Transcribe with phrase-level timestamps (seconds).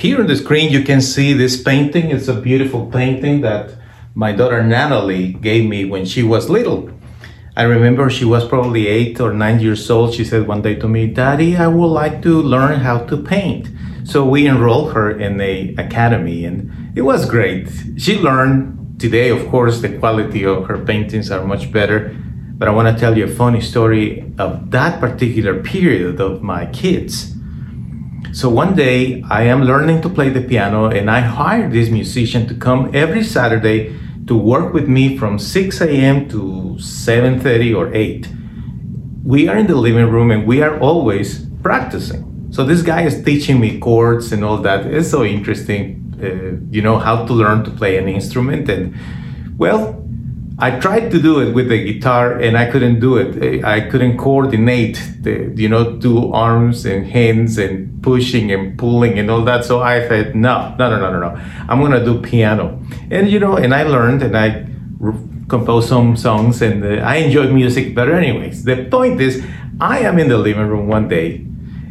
[0.00, 2.10] Here on the screen, you can see this painting.
[2.10, 3.74] It's a beautiful painting that
[4.14, 6.88] my daughter Natalie gave me when she was little.
[7.54, 10.14] I remember she was probably eight or nine years old.
[10.14, 13.68] She said one day to me, Daddy, I would like to learn how to paint.
[14.04, 17.68] So we enrolled her in a academy and it was great.
[17.98, 22.16] She learned today, of course, the quality of her paintings are much better.
[22.56, 26.64] But I want to tell you a funny story of that particular period of my
[26.72, 27.36] kids.
[28.32, 32.46] So one day I am learning to play the piano and I hired this musician
[32.46, 36.28] to come every Saturday to work with me from 6 a.m.
[36.28, 38.28] to 7:30 or 8.
[39.24, 42.22] We are in the living room and we are always practicing.
[42.50, 44.86] So this guy is teaching me chords and all that.
[44.86, 48.68] It's so interesting, uh, you know, how to learn to play an instrument.
[48.68, 48.94] And
[49.58, 50.00] well,
[50.60, 53.64] I tried to do it with the guitar and I couldn't do it.
[53.64, 59.30] I couldn't coordinate the, you know, two arms and hands and pushing and pulling and
[59.30, 59.64] all that.
[59.64, 61.42] So I said, no, no, no, no, no, no.
[61.68, 62.78] I'm going to do piano.
[63.10, 64.66] And, you know, and I learned and I
[65.48, 68.64] composed some songs and uh, I enjoyed music better anyways.
[68.64, 69.42] The point is,
[69.80, 71.46] I am in the living room one day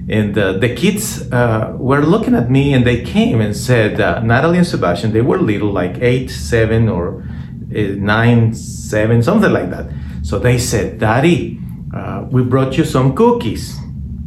[0.09, 4.19] and uh, the kids uh, were looking at me and they came and said, uh,
[4.22, 7.24] Natalie and Sebastian, they were little, like eight, seven, or
[7.69, 9.91] nine, seven, something like that.
[10.24, 11.59] So they said, Daddy,
[11.94, 13.78] uh, we brought you some cookies.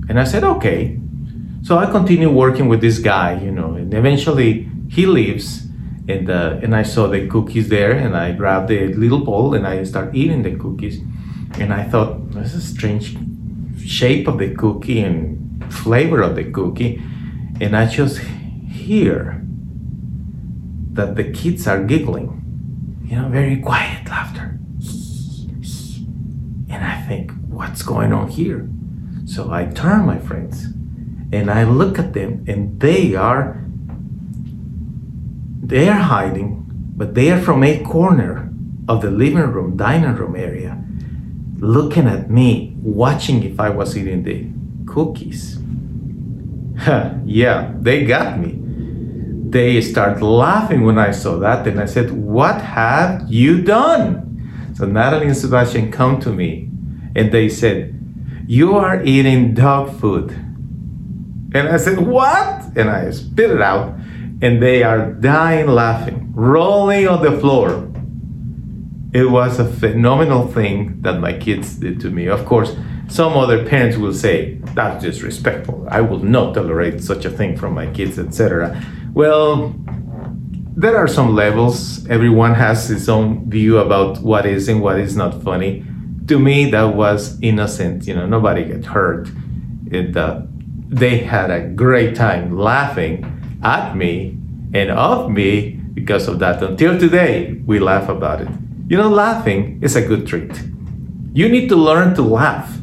[0.09, 0.99] And I said, okay.
[1.63, 5.67] So I continue working with this guy, you know, and eventually he leaves.
[6.09, 9.67] And, uh, and I saw the cookies there and I grabbed the little bowl and
[9.67, 10.99] I start eating the cookies.
[11.59, 13.17] And I thought, this is strange
[13.85, 17.01] shape of the cookie and flavor of the cookie.
[17.61, 19.41] And I just hear
[20.95, 22.42] that the kids are giggling
[23.13, 24.59] you know, very quiet laughter.
[26.71, 28.67] And I think, what's going on here?
[29.27, 30.65] So I turn, my friends,
[31.31, 33.63] and I look at them, and they are
[35.63, 36.65] they are hiding,
[36.97, 38.51] but they are from a corner
[38.89, 40.83] of the living room, dining room area,
[41.59, 44.47] looking at me, watching if I was eating the
[44.91, 45.59] cookies.
[47.27, 48.62] yeah, they got me
[49.53, 51.67] they start laughing when I saw that.
[51.67, 54.73] And I said, What have you done?
[54.75, 56.71] So Natalie and Sebastian come to me
[57.15, 57.95] and they said,
[58.47, 60.31] You are eating dog food.
[61.55, 62.77] And I said, What?
[62.77, 63.95] And I spit it out.
[64.41, 67.89] And they are dying laughing, rolling on the floor.
[69.13, 72.27] It was a phenomenal thing that my kids did to me.
[72.27, 72.75] Of course,
[73.13, 75.87] some other parents will say, That's disrespectful.
[75.91, 78.83] I will not tolerate such a thing from my kids, etc.
[79.13, 79.75] Well,
[80.75, 82.07] there are some levels.
[82.09, 85.85] Everyone has his own view about what is and what is not funny.
[86.29, 88.07] To me, that was innocent.
[88.07, 89.29] You know, nobody got hurt.
[89.91, 90.43] It, uh,
[90.89, 94.39] they had a great time laughing at me
[94.73, 96.63] and of me because of that.
[96.63, 98.49] Until today, we laugh about it.
[98.89, 100.63] You know, laughing is a good treat.
[101.35, 102.79] You need to learn to laugh.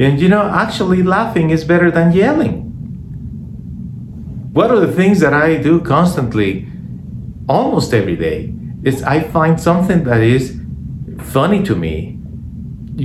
[0.00, 2.70] And you know, actually, laughing is better than yelling
[4.52, 6.66] one of the things that I do constantly,
[7.48, 8.52] almost every day,
[8.82, 10.60] is I find something that is
[11.18, 12.18] funny to me,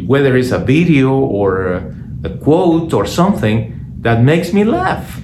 [0.06, 1.94] whether it's a video or
[2.24, 5.22] a, quote or something that makes me laugh.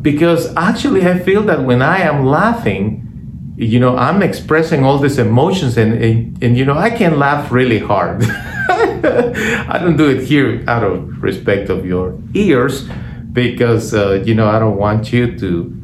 [0.00, 5.18] Because actually, I feel that when I am laughing, you know, I'm expressing all these
[5.18, 8.24] emotions, and, and, and you know, I can laugh really hard.
[9.68, 12.88] I don't do it here out of respect of your ears,
[13.32, 15.82] because uh, you know I don't want you to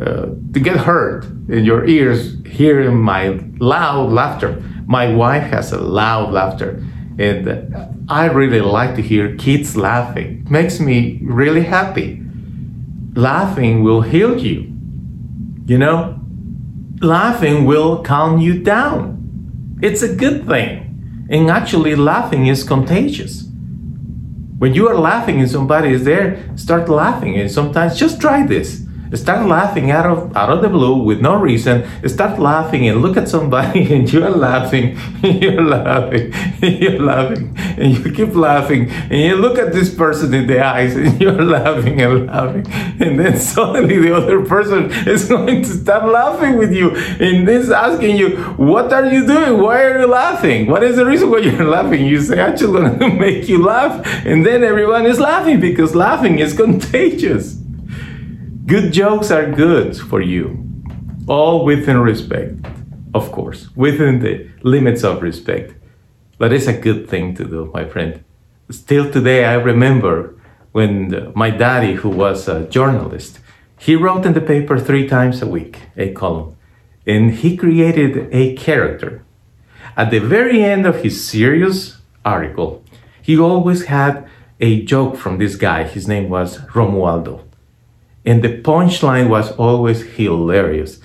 [0.00, 4.62] uh, to get hurt in your ears hearing my loud laughter.
[4.86, 6.82] My wife has a loud laughter,
[7.18, 10.44] and I really like to hear kids laughing.
[10.46, 12.22] It makes me really happy.
[13.14, 14.72] Laughing will heal you.
[15.66, 16.20] You know,
[17.00, 19.78] laughing will calm you down.
[19.82, 20.85] It's a good thing,
[21.28, 23.46] and actually, laughing is contagious
[24.58, 27.36] when you are laughing and somebody is there, start laughing.
[27.36, 28.85] And sometimes just try this.
[29.14, 31.86] Start laughing out of out of the blue with no reason.
[32.08, 36.32] Start laughing and look at somebody and you're laughing, you're laughing,
[36.62, 40.96] you're laughing, and you keep laughing, and you look at this person in the eyes
[40.96, 42.66] and you're laughing and laughing,
[43.00, 47.70] and then suddenly the other person is going to start laughing with you and is
[47.70, 49.62] asking you, "What are you doing?
[49.62, 50.66] Why are you laughing?
[50.66, 54.04] What is the reason why you're laughing?" You say, "Actually, going to make you laugh,"
[54.26, 57.65] and then everyone is laughing because laughing is contagious.
[58.66, 60.66] Good jokes are good for you,
[61.28, 62.66] all within respect,
[63.14, 65.74] of course, within the limits of respect.
[66.36, 68.24] But it's a good thing to do, my friend.
[68.68, 70.34] Still today, I remember
[70.72, 73.38] when my daddy, who was a journalist,
[73.78, 76.56] he wrote in the paper three times a week, a column,
[77.06, 79.24] and he created a character.
[79.96, 82.82] At the very end of his serious article,
[83.22, 84.28] he always had
[84.58, 85.84] a joke from this guy.
[85.84, 87.45] His name was Romualdo.
[88.26, 91.00] And the punchline was always hilarious.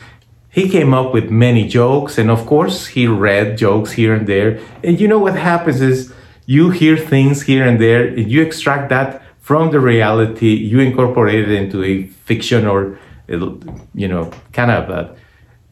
[0.50, 4.60] He came up with many jokes, and of course, he read jokes here and there.
[4.84, 6.12] And you know what happens is
[6.46, 11.48] you hear things here and there, and you extract that from the reality, you incorporate
[11.48, 15.16] it into a fiction or, you know, kind of a,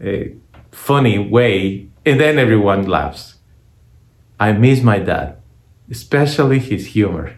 [0.02, 0.36] a
[0.72, 3.36] funny way, and then everyone laughs.
[4.40, 5.38] I miss my dad,
[5.90, 7.36] especially his humor.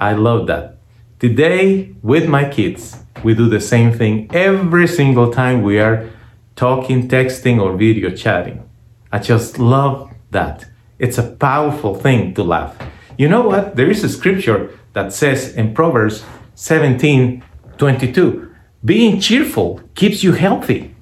[0.00, 0.77] I love that.
[1.18, 6.08] Today, with my kids, we do the same thing every single time we are
[6.54, 8.62] talking, texting, or video chatting.
[9.10, 10.66] I just love that.
[11.00, 12.76] It's a powerful thing to laugh.
[13.16, 13.74] You know what?
[13.74, 16.24] There is a scripture that says in Proverbs
[16.54, 17.42] 17
[17.78, 18.54] 22,
[18.84, 20.94] being cheerful keeps you healthy.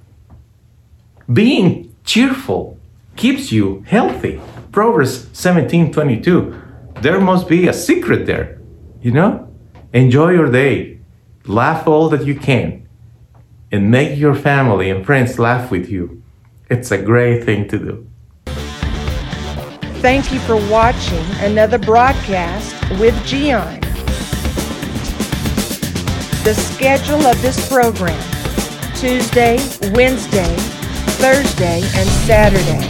[1.31, 2.79] Being cheerful
[3.17, 4.41] keeps you healthy.
[4.73, 6.63] Proverbs 17 22.
[7.03, 8.59] There must be a secret there,
[9.03, 9.46] you know?
[9.97, 10.99] Enjoy your day.
[11.47, 12.87] Laugh all that you can.
[13.73, 16.23] And make your family and friends laugh with you.
[16.69, 18.07] It's a great thing to do.
[20.03, 23.81] Thank you for watching another broadcast with Gian.
[26.45, 28.23] The schedule of this program
[28.97, 29.57] Tuesday,
[29.95, 30.55] Wednesday,
[31.17, 32.87] Thursday, and Saturday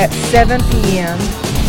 [0.00, 1.18] at 7 p.m.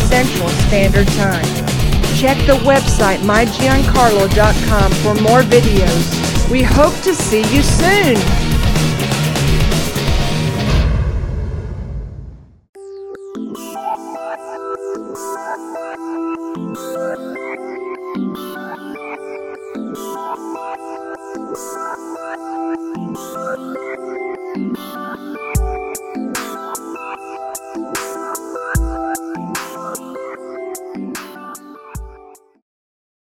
[0.08, 1.73] Central Standard Time.
[2.14, 6.50] Check the website mygiancarlo.com for more videos.
[6.50, 8.16] We hope to see you soon.